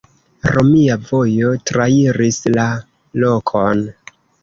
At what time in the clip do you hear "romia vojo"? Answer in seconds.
0.55-1.53